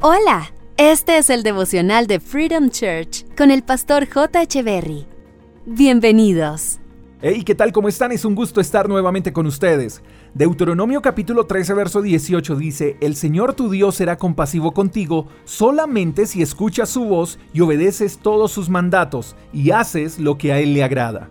[0.00, 4.46] Hola, este es el devocional de Freedom Church con el pastor J.
[4.62, 5.08] Berry.
[5.66, 6.78] Bienvenidos.
[7.20, 7.72] Hey, ¿qué tal?
[7.72, 8.12] ¿Cómo están?
[8.12, 10.00] Es un gusto estar nuevamente con ustedes.
[10.34, 16.42] Deuteronomio capítulo 13, verso 18 dice, El Señor tu Dios será compasivo contigo solamente si
[16.42, 20.84] escuchas su voz y obedeces todos sus mandatos y haces lo que a Él le
[20.84, 21.28] agrada.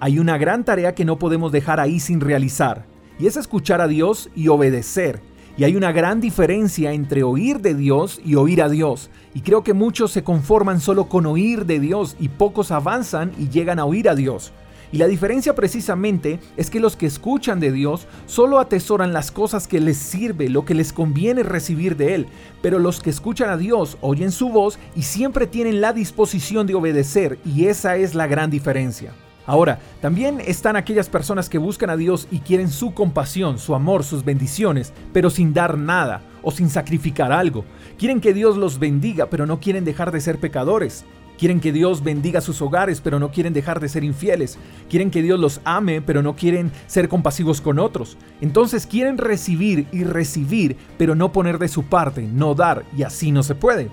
[0.00, 2.84] Hay una gran tarea que no podemos dejar ahí sin realizar,
[3.16, 5.27] y es escuchar a Dios y obedecer.
[5.58, 9.10] Y hay una gran diferencia entre oír de Dios y oír a Dios.
[9.34, 13.48] Y creo que muchos se conforman solo con oír de Dios y pocos avanzan y
[13.48, 14.52] llegan a oír a Dios.
[14.92, 19.66] Y la diferencia precisamente es que los que escuchan de Dios solo atesoran las cosas
[19.66, 22.26] que les sirve, lo que les conviene recibir de Él.
[22.62, 26.76] Pero los que escuchan a Dios oyen su voz y siempre tienen la disposición de
[26.76, 29.12] obedecer y esa es la gran diferencia.
[29.48, 34.04] Ahora, también están aquellas personas que buscan a Dios y quieren su compasión, su amor,
[34.04, 37.64] sus bendiciones, pero sin dar nada o sin sacrificar algo.
[37.96, 41.06] Quieren que Dios los bendiga, pero no quieren dejar de ser pecadores.
[41.38, 44.58] Quieren que Dios bendiga sus hogares, pero no quieren dejar de ser infieles.
[44.90, 48.18] Quieren que Dios los ame, pero no quieren ser compasivos con otros.
[48.42, 53.32] Entonces quieren recibir y recibir, pero no poner de su parte, no dar, y así
[53.32, 53.88] no se puede.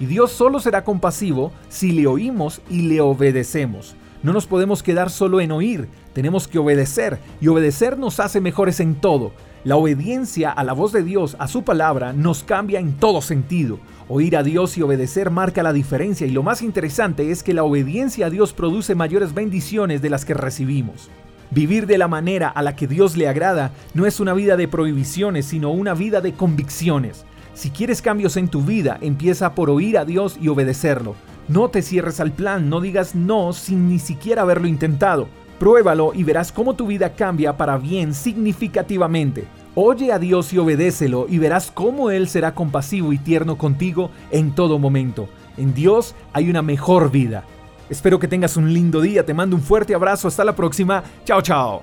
[0.00, 3.94] Y Dios solo será compasivo si le oímos y le obedecemos.
[4.22, 8.80] No nos podemos quedar solo en oír, tenemos que obedecer, y obedecer nos hace mejores
[8.80, 9.32] en todo.
[9.64, 13.78] La obediencia a la voz de Dios, a su palabra, nos cambia en todo sentido.
[14.08, 17.64] Oír a Dios y obedecer marca la diferencia y lo más interesante es que la
[17.64, 21.10] obediencia a Dios produce mayores bendiciones de las que recibimos.
[21.50, 24.68] Vivir de la manera a la que Dios le agrada no es una vida de
[24.68, 27.24] prohibiciones, sino una vida de convicciones.
[27.54, 31.16] Si quieres cambios en tu vida, empieza por oír a Dios y obedecerlo.
[31.48, 35.28] No te cierres al plan, no digas no sin ni siquiera haberlo intentado.
[35.60, 39.46] Pruébalo y verás cómo tu vida cambia para bien significativamente.
[39.74, 44.54] Oye a Dios y obedécelo y verás cómo Él será compasivo y tierno contigo en
[44.54, 45.28] todo momento.
[45.56, 47.44] En Dios hay una mejor vida.
[47.88, 51.40] Espero que tengas un lindo día, te mando un fuerte abrazo, hasta la próxima, chao
[51.40, 51.82] chao.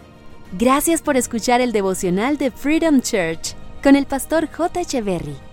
[0.60, 4.82] Gracias por escuchar el devocional de Freedom Church con el pastor J.
[4.82, 5.53] Echeverry.